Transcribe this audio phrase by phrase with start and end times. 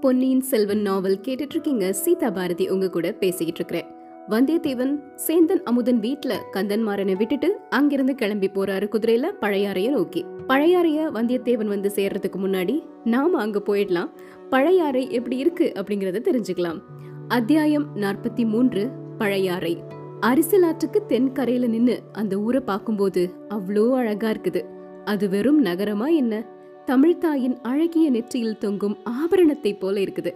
[0.00, 3.98] பொன்னியின் செல்வன் நாவல் கேட்டுட்டு இருக்கீங்க சீதா பாரதி உங்க கூட பேசிக்கிட்டு இருக்கிறேன்
[4.28, 10.24] வந்தியத்தேவன் சேந்தன் அமுதன் வீட்ல கந்தன்மாரனை விட்டுட்டு அங்கிருந்து கிளம்பி போறாரு குதிரையில பழையாறைய நோக்கி.
[10.48, 14.10] பழையாறைய வந்தியத்தேவன் வந்து சேர்றதுக்கு முன்னாடி நாம அங்க போயிடலாம்.
[14.50, 16.80] பழையாறை எப்படி இருக்கு அப்படிங்கறத தெரிஞ்சுக்கலாம்.
[17.28, 19.82] அத்தியாயம் நாற்பத்தி மூன்று பழையாறை.
[20.20, 24.64] அரிசலாற்றுக்கு தென்கரையில நின்னு அந்த ஊரை பார்க்கும்போது அவ்வளோ அழகா இருக்குது.
[25.04, 26.58] அது வெறும் நகரமா என்ன?
[26.90, 30.34] தமிழ்த்தாயின் அழகிய நெற்றியில் தொங்கும் ஆபரணத்தைப் போல இருக்குது.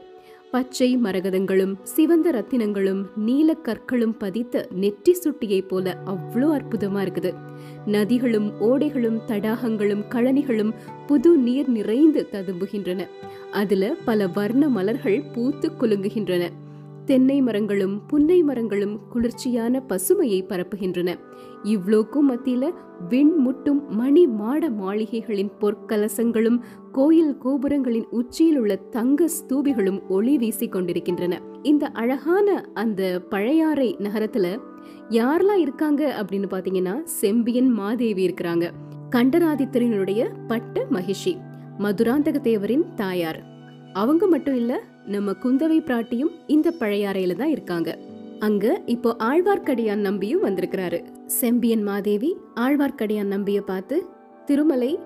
[0.51, 7.33] பச்சை மரகதங்களும் சிவந்த ரத்தினங்களும் நீல கற்களும் பதித்த நெற்றி சுட்டியைப் போல அவ்வளோ அற்புதமா இருக்குது.
[7.87, 10.73] நதிகளும் ஓடைகளும் தடாகங்களும் கழனிகளும்
[11.07, 13.09] புது நீர் நிறைந்து ததும்புகின்றன.
[13.53, 16.49] அதுல பல வர்ண மலர்கள் பூத்து குலுங்குகின்றன.
[17.05, 21.15] தென்னை மரங்களும் புன்னை மரங்களும் குளிர்ச்சியான பசுமையை பரப்புகின்றன.
[21.63, 22.71] இவ்ளோக்கும் மத்தியில
[23.09, 26.59] விண்முட்டும் மணி மாட மாளிகைகளின் பொற்கலசங்களும்
[26.93, 31.41] கோயில் கோபுரங்களின் உச்சியில் உள்ள தங்க ஸ்தூபிகளும் ஒளி வீசிக் கொண்டிருக்கின்றன.
[31.63, 34.59] இந்த அழகான அந்த பழையாறை நகரத்துல
[35.09, 38.71] யாரெல்லாம் இருக்காங்க அப்படின்னு பாத்தீங்கன்னா செம்பியன் மாதேவி இருக்கிறாங்க.
[39.11, 41.37] கண்டராதித்தரனுடைய பட்ட மகிஷி
[41.79, 43.53] மதுராந்தக தேவரின் தாயார்.
[43.93, 47.99] அவங்க மட்டும் இல்ல நம்ம குந்தவை பிராட்டியும் இந்த பழையாறையில தான் இருக்காங்க.
[48.39, 51.05] அங்க இப்போ ஆழ்வார்க்கடியான் நம்பியும் வந்திருக்கிறாரு.
[51.27, 54.05] செம்பியன் மாதேவி ஆழ்வார்க்கடியான் நம்பிய பார்த்து
[54.47, 54.99] திருமலை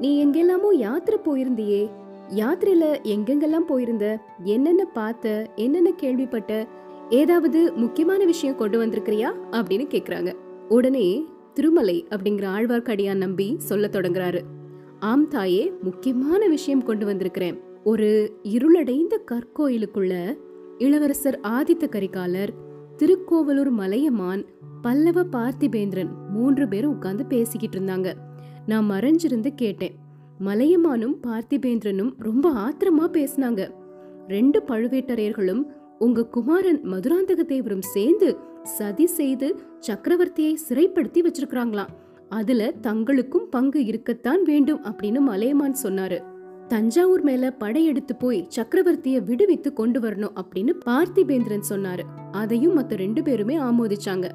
[0.00, 1.90] நீ எங்கெல்லாமோ யாத்திரை போயிருந்தியே?
[2.36, 4.20] யாத்திரையில எங்கெங்கெல்லாம் போயிருந்த?
[4.44, 5.46] என்னென்ன பார்த்த?
[5.56, 6.66] என்னென்ன கேள்விப்பட்ட?
[7.10, 9.32] ஏதாவது முக்கியமான விஷயம் கொண்டு வந்திருக்கிறியா?
[9.50, 10.32] அப்படின்னு கேக்குறாங்க.
[10.68, 14.40] உடனே திருமலை அப்படிங்கிற ஆழ்வார்க்கடியான் நம்பி சொல்ல தொடங்குறாரு.
[14.98, 17.65] ஆம் தாயே முக்கியமான விஷயம் கொண்டு வந்திருக்கிறேன்.
[17.86, 20.38] ஒரு இருளடைந்த கற்கோயிலுக்குள்ள
[20.78, 22.48] இளவரசர் ஆதித்த கரிகாலர்
[22.96, 24.44] திருக்கோவலூர் மலையமான்
[24.82, 28.12] பல்லவ பார்த்திபேந்திரன் மூன்று பேரும் உட்கார்ந்து பேசிக்கிட்டு இருந்தாங்க.
[28.66, 29.94] நான் மறைஞ்சிருந்து கேட்டேன்.
[30.44, 33.70] மலையமானும் பார்த்திபேந்திரனும் ரொம்ப ஆத்திரமா பேசினாங்க.
[34.28, 35.62] ரெண்டு பழுவேட்டரையர்களும்
[35.98, 41.92] உங்க குமாரன் மதுராந்தக தேவரும் சேர்ந்து சதி செய்து சக்கரவர்த்தியை சிறைப்படுத்தி வச்சிருக்கிறாங்களாம்.
[42.28, 46.34] அதுல தங்களுக்கும் பங்கு இருக்கத்தான் வேண்டும் அப்படின்னு மலையமான் சொன்னாரு.
[46.68, 52.00] தஞ்சாவூர் மேல படையெடுத்து போய் சக்கரவர்த்திய விடுவித்து கொண்டு வரணும் அப்படின்னு பார்த்திபேந்திரன் சொன்னாரு.
[52.32, 54.30] அதையும் மத்த ரெண்டு பேருமே ஆமோதிச்சாங்க.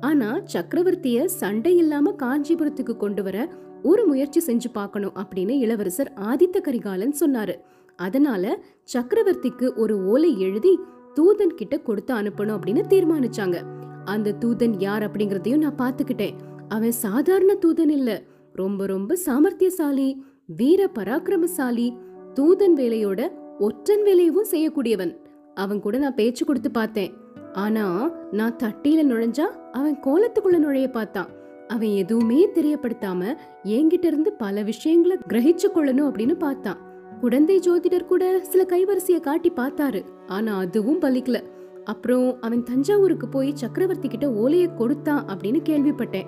[0.00, 3.48] ஆனா சக்கரவர்த்திய சண்டை இல்லாம காஞ்சிபுரத்துக்கு கொண்டு வர
[3.82, 7.54] ஒரு முயற்சி செஞ்சு பார்க்கணும் அப்படின்னு இளவரசர் ஆதித்த கரிகாலன் சொன்னாரு.
[7.96, 8.58] அதனால
[8.92, 10.78] சக்கரவர்த்திக்கு ஒரு ஓலை எழுதி
[11.14, 13.62] தூதன் கிட்ட கொடுத்து அனுப்பணும் அப்படின்னு தீர்மானிச்சாங்க.
[14.04, 16.36] அந்த தூதன் யார் அப்படிங்கறதையும் நான் பாத்துக்கிட்டேன்
[16.68, 18.22] அவன் சாதாரண தூதன் இல்ல.
[18.52, 20.16] ரொம்ப ரொம்ப சாமர்த்தியசாலி.
[20.48, 21.96] வீர பராக்கிரமசாலி
[22.34, 25.16] தூதன் வேலையோட ஒற்றன் வேலையவும் செய்யக்கூடியவன்.
[25.54, 27.12] அவன் கூட நான் பேச்சு கொடுத்து பார்த்தேன்.
[27.52, 31.28] ஆனா நான் தட்டியில நுழைஞ்சா அவன் கோலத்துக்குள்ள நுழைய பார்த்தான்.
[31.68, 36.78] அவன் எதுவுமே தெரியப்படுத்தாம என்கிட்ட இருந்து பல விஷயங்களை கிரகிச்சு கொள்ளணும் அப்படின்னு பார்த்தான்.
[37.20, 40.04] குழந்தை ஜோதிடர் கூட சில கைவரிசையை காட்டி பார்த்தாரு.
[40.26, 41.42] ஆனா அதுவும் பலிக்கல.
[41.84, 46.26] அப்புறம் அவன் தஞ்சாவூருக்கு போய் சக்கரவர்த்தி கிட்ட ஓலையை கொடுத்தான் அப்படின்னு கேள்விப்பட்டேன்.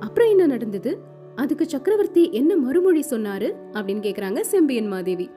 [0.00, 1.12] அப்புறம் என்ன நடந்தது?
[1.36, 5.30] அதுக்கு சக்கரவர்த்தி என்ன மறுமொழி சொன்னாரு அப்படின்னு கேக்குறாங்க செம்பியன் மாதேவி.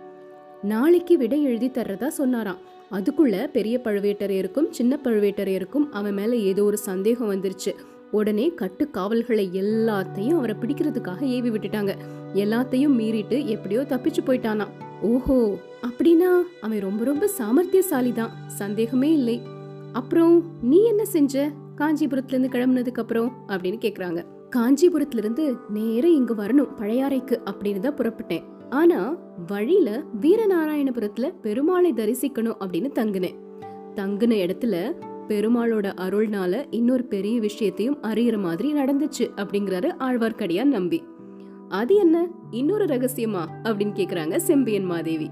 [0.64, 2.58] நாளைக்கு விடை எழுதி தர்றதா சொன்னாராம்.
[2.92, 7.74] அதுக்குள்ள பெரிய பழுவேட்டரையருக்கும் சின்ன பழுவேட்டரையருக்கும் அவன் மேல ஏதோ ஒரு சந்தேகம் வந்துருச்சு.
[8.12, 11.94] உடனே கட்டு காவல்களை எல்லாத்தையும் அவரை பிடிக்கிறதுக்காக ஏவி விட்டுட்டாங்க.
[12.34, 14.68] எல்லாத்தையும் மீறிட்டு எப்படியோ தப்பிச்சு போயிட்டானா
[15.02, 16.32] ஓஹோ அப்படின்னா
[16.62, 19.42] அவன் ரொம்ப ரொம்ப சாமர்த்தியசாலி தான் சந்தேகமே இல்லை.
[19.94, 21.52] அப்புறம் நீ என்ன செஞ்ச?
[21.76, 24.26] காஞ்சிபுரத்துல இருந்து கிளம்புனதுக்கு அப்புறம் அப்படின்னு கேக்குறாங்க.
[24.56, 28.44] காஞ்சிபுரத்திலிருந்து நேர இங்க வரணும் பழையாறைக்கு அப்படின்னு தான் புறப்பட்டேன்.
[28.70, 33.36] ஆனா வழியில வீரநாராயணபுரத்துல பெருமாளை தரிசிக்கணும் அப்படின்னு தங்குனேன்.
[33.96, 34.94] தங்குன இடத்துல
[35.28, 41.04] பெருமாளோட அருள்னால இன்னொரு பெரிய விஷயத்தையும் அறியற மாதிரி நடந்துச்சு அப்படிங்கிறாரு ஆழ்வார்க்கடியான் நம்பி.
[41.70, 42.28] அது என்ன?
[42.52, 43.46] இன்னொரு ரகசியமா?
[43.64, 45.30] அப்படின்னு கேக்குறாங்க செம்பியன் மாதேவி.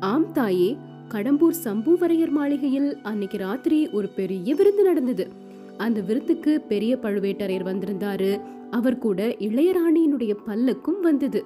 [0.00, 0.76] ஆம் தாயே
[1.08, 5.41] கடம்பூர் சம்புவரையர் மாளிகையில் அன்னைக்கு ராத்திரி ஒரு பெரிய விருந்து நடந்தது.
[5.76, 8.40] அந்த விருந்துக்கு பெரிய பழுவேட்டரையர் வந்திருந்தாரு.
[8.70, 11.44] அவர் கூட இளையராணியினுடைய பல்லக்கும் வந்தது.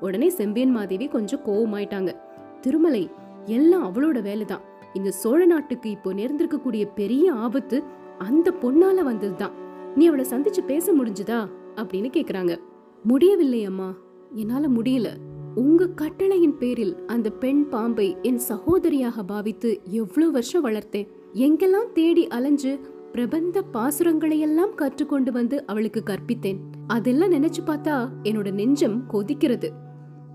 [0.00, 2.16] உடனே செம்பியன் மாதேவி கொஞ்சம் கோவமாயிட்டாங்க.
[2.60, 3.10] திருமலை
[3.44, 4.60] எல்லாம் அவளோட வேலைதான்.
[4.94, 7.82] இந்த சோழ நாட்டுக்கு இப்போ நேர்ந்திருக்கக்கூடிய பெரிய ஆபத்து
[8.18, 9.50] அந்த பொண்ணால வந்ததுதான்.
[9.94, 11.48] நீ அவளை சந்திச்சு பேச முடிஞ்சுதா?
[11.76, 12.58] அப்படின்னு கேக்குறாங்க.
[13.02, 13.94] முடியவில்லை அம்மா.
[14.34, 15.08] என்னால முடியல.
[15.54, 21.08] உங்க கட்டளையின் பேரில் அந்த பெண் பாம்பை என் சகோதரியாக பாவித்து எவ்வளவு வருஷம் வளர்த்தேன்.
[21.34, 22.80] எங்கெல்லாம் தேடி அலைஞ்சு
[23.12, 26.58] பிரபந்த பாசுரங்களையெல்லாம் கற்றுக்கொண்டு வந்து அவளுக்கு கற்பித்தேன்.
[26.86, 29.68] அதெல்லாம் நினைச்சு பார்த்தா என்னோட நெஞ்சம் கொதிக்கிறது.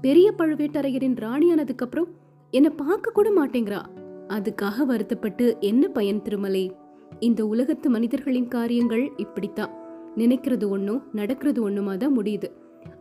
[0.01, 2.07] பெரிய பழுவேட்டரையரின் ராணியானதுக்கு அப்புறம்
[2.51, 3.81] என்னை பார்க்க கூட மாட்டேங்கிறா.
[4.27, 6.75] அதுக்காக வருத்தப்பட்டு என்ன பயன் திருமலை?
[7.19, 9.73] இந்த உலகத்து மனிதர்களின் காரியங்கள் இப்படித்தான்.
[10.17, 12.51] நினைக்கிறது ஒன்றும் நடக்கிறது ஒன்றுமா தான் முடியுது.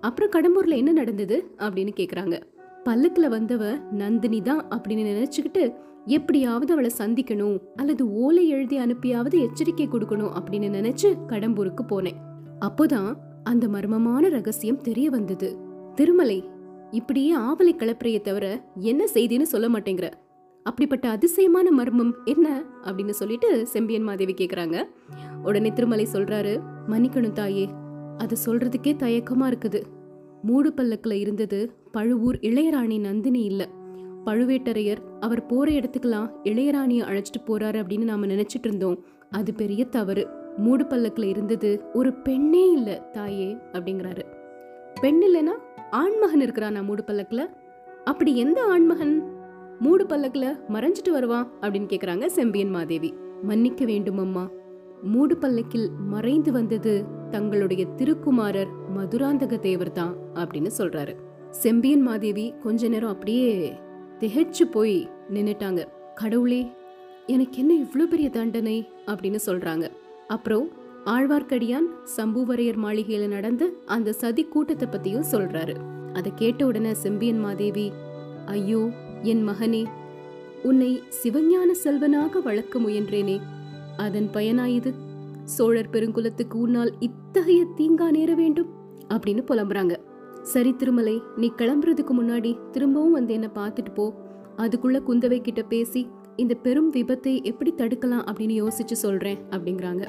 [0.00, 2.42] அப்புறம் கடம்பூர்ல என்ன நடந்தது அப்படின்னு கேக்குறாங்க.
[2.84, 5.72] பல்லக்குல வந்தவ நந்தினி தான் அப்படின்னு நினைச்சுக்கிட்டு
[6.06, 12.16] எப்படியாவது அவளை சந்திக்கணும் அல்லது ஓலை எழுதி அனுப்பியாவது எச்சரிக்கை கொடுக்கணும் அப்படின்னு நினைச்சு கடம்பூருக்கு போனேன்.
[12.60, 13.14] அப்போதான்
[13.44, 15.56] அந்த மர்மமான ரகசியம் தெரிய வந்தது.
[15.94, 16.48] திருமலை
[16.90, 20.12] இப்படியே ஆவலை கிளப்புறைய தவிர என்ன செய்தின்னு சொல்ல மாட்டேங்கிற.
[20.62, 24.82] அப்படிப்பட்ட அதிசயமான மர்மம் என்ன அப்படின்னு சொல்லிட்டு செம்பியன் மாதேவி கேக்குறாங்க.
[25.42, 27.68] உடனே திருமலை சொல்றாரு மன்னிக்கணும் தாயே
[28.16, 29.82] அது சொல்றதுக்கே தயக்கமா இருக்குது.
[30.42, 33.80] மூடு பல்லக்கில் இருந்தது பழுவூர் இளையராணி நந்தினி இல்லை.
[34.24, 39.04] பழுவேட்டரையர் அவர் போற இடத்துக்கெல்லாம் இளையராணியை அழைச்சிட்டு போறாரு அப்படின்னு நாம நினைச்சிட்டு இருந்தோம்.
[39.30, 40.28] அது பெரிய தவறு.
[40.56, 44.22] மூடு பல்லக்குல இருந்தது ஒரு பெண்ணே இல்ல தாயே அப்படிங்கிறாரு.
[45.00, 45.52] பெண் இல்லைன்னா
[45.90, 47.46] ஆண்மகன் இருக்கிறானா மூடு பல்லக்குல?
[48.04, 49.22] அப்படி எந்த ஆண்மகன்
[49.78, 53.14] மூடு பல்லக்குல மறைஞ்சிட்டு வருவான் அப்படின்னு கேக்குறாங்க செம்பியன் மாதேவி.
[53.42, 54.50] மன்னிக்க வேண்டும் அம்மா.
[55.02, 61.14] மூடு பல்லக்கில் மறைந்து வந்தது தங்களுடைய திருக்குமாரர் மதுராந்தக தேவர் தான் அப்படின்னு சொல்றாரு.
[61.50, 63.72] செம்பியன் மாதேவி கொஞ்ச நேரம் அப்படியே
[64.22, 65.84] திகைச்சு போய் நின்னுட்டாங்க.
[66.14, 66.70] கடவுளே
[67.26, 68.88] எனக்கு என்ன இவ்வளோ பெரிய தண்டனை?
[69.06, 69.90] அப்படின்னு சொல்றாங்க.
[70.28, 70.68] அப்புறம்
[71.04, 75.74] ஆழ்வார்க்கடியான் சம்புவரையர் மாளிகையில நடந்த அந்த சதி கூட்டத்தை பத்தியும் சொல்றாரு.
[76.12, 77.92] அதை கேட்ட உடனே செம்பியன் மாதேவி
[78.46, 78.90] ஐயோ
[79.22, 79.84] என் மகனே
[80.62, 83.40] உன்னை சிவஞான செல்வனாக வளர்க்க முயன்றேனே.
[83.96, 84.94] அதன் பயனாயுது.
[85.44, 88.70] சோழர் பெருங்குலத்துக்கு உன்னால் இத்தகைய தீங்கா நேர வேண்டும்?
[89.08, 89.96] அப்படின்னு புலம்புறாங்க.
[90.42, 94.14] சரி திருமலை நீ கிளம்புறதுக்கு முன்னாடி திரும்பவும் வந்து என்ன பார்த்துட்டு போ.
[94.56, 100.08] அதுக்குள்ள குந்தவை கிட்ட பேசி இந்த பெரும் விபத்தை எப்படி தடுக்கலாம் அப்படின்னு யோசிச்சு சொல்றேன் அப்படிங்கிறாங்க.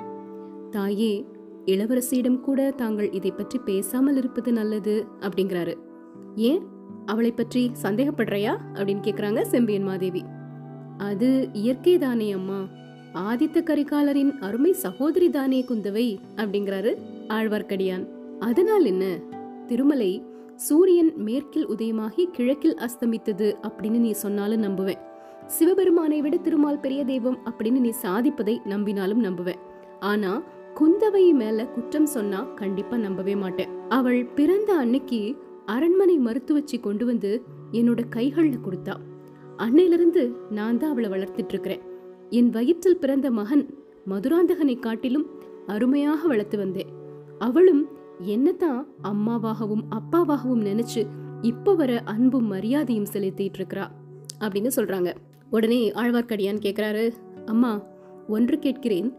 [0.70, 1.26] தாயே
[1.66, 5.76] இளவரசியிடம் கூட தாங்கள் இதை பற்றி பேசாமல் இருப்பது நல்லது அப்படிங்கிறாரு.
[6.36, 6.62] ஏன்?
[7.06, 8.56] அவளை பற்றி சந்தேகப்படுறையா?
[8.74, 10.24] அப்படின்னு கேக்குறாங்க செம்பியன் மாதேவி.
[10.98, 12.68] அது இயற்கை தானே அம்மா.
[13.14, 16.96] ஆதித்த கரிகாலரின் அருமை சகோதரி தானே குந்தவை அப்படிங்கிறாரு
[17.28, 18.08] ஆழ்வார்க்கடியான்.
[18.40, 19.20] அதனால் என்ன?
[19.74, 20.10] திருமலை
[20.56, 25.00] சூரியன் மேற்கில் உதயமாகி கிழக்கில் அஸ்தமித்தது அப்படின்னு நீ சொன்னாலும் நம்புவேன்.
[25.48, 29.62] சிவபெருமானை விட திருமால் பெரிய தெய்வம் அப்படின்னு நீ சாதிப்பதை நம்பினாலும் நம்புவேன்.
[30.00, 30.32] ஆனா
[30.80, 33.72] குந்தவை மேல குற்றம் சொன்னா கண்டிப்பா நம்பவே மாட்டேன்.
[33.90, 35.22] அவள் பிறந்த அன்னைக்கு
[35.66, 37.32] அரண்மனை மருத்துவச்சி கொண்டு வந்து
[37.72, 38.96] என்னோட கைகள்ல கொடுத்தா.
[39.58, 41.84] அன்னையிலிருந்து நான் தான் அவளை வளர்த்துட்டு இருக்கிறேன்
[42.30, 43.66] என் வயிற்றில் பிறந்த மகன்
[44.10, 45.28] மதுராந்தகனை காட்டிலும்
[45.68, 46.92] அருமையாக வளர்த்து வந்தேன்.
[47.40, 47.84] அவளும்
[48.20, 51.08] என்னதான் அம்மாவாகவும் அப்பாவாகவும் நினைச்சு
[51.42, 53.88] இப்ப வர அன்பும் மரியாதையும் செலுத்திட்டு இருக்கிறா
[54.40, 55.16] அப்படின்னு சொல்றாங்க.
[55.50, 57.12] உடனே ஆழ்வார்க்கடியான் கேக்குறாரு
[57.46, 57.82] அம்மா
[58.28, 59.16] ஒன்று கேட்கிறேன்.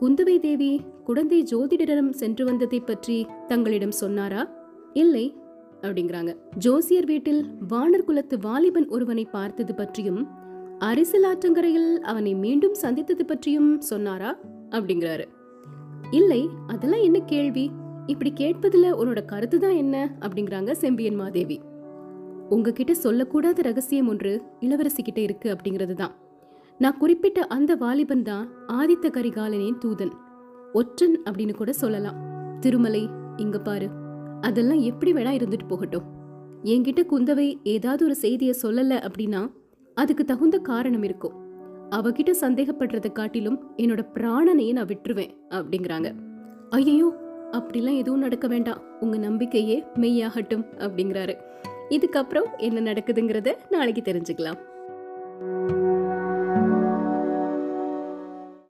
[0.00, 4.50] குந்தவை தேவி குழந்தை ஜோதிடரிடம் சென்று வந்ததை பற்றி தங்களிடம் சொன்னாரா?
[4.92, 5.36] இல்லை
[5.80, 6.36] அப்படிங்கிறாங்க.
[6.56, 10.28] ஜோசியர் வீட்டில் வானர் குலத்து வாலிபன் ஒருவனை பார்த்தது பற்றியும்
[10.80, 14.38] அரிசலாற்றங்கரையில் அவனை மீண்டும் சந்தித்தது பற்றியும் சொன்னாரா?
[14.70, 15.24] அப்படிங்கிறாரு.
[16.10, 17.70] இல்லை அதெல்லாம் என்ன கேள்வி?
[18.12, 19.96] இப்படி கேட்பதுல உன்னோட கருத்து தான் என்ன?
[20.20, 21.58] அப்படிங்கிறாங்க செம்பியன் மாதேவி.
[22.48, 26.14] உங்ககிட்ட சொல்லக்கூடாத ரகசியம் ஒன்று இளவரசி கிட்ட இருக்கு அப்படிங்கிறது தான்.
[26.78, 30.12] நான் குறிப்பிட்ட அந்த வாலிபன் தான் ஆதித்த கரிகாலனின் தூதன்.
[30.72, 32.18] ஒற்றன் அப்படின்னு கூட சொல்லலாம்.
[32.60, 33.02] திருமலை
[33.36, 33.88] இங்க பாரு.
[34.40, 36.08] அதெல்லாம் எப்படி வேணா இருந்துட்டு போகட்டும்.
[36.64, 39.42] என்கிட்ட குந்தவை ஏதாவது ஒரு செய்தியை சொல்லல அப்படின்னா
[39.96, 41.36] அதுக்கு தகுந்த காரணம் இருக்கும்.
[41.90, 46.08] அவகிட்ட சந்தேகப்படுறதை காட்டிலும் என்னோட பிராணனையே நான் விட்டுருவேன் அப்படிங்கிறாங்க.
[46.70, 47.08] ஐயோ
[47.52, 48.82] அப்படிலாம் எதுவும் நடக்க வேண்டாம்.
[49.00, 51.36] உங்க நம்பிக்கையே மெய்யாகட்டும் அப்படிங்கிறாரு.
[51.88, 54.58] இதுக்கப்புறம் என்ன நடக்குதுங்கிறத நாளைக்கு தெரிஞ்சுக்கலாம்.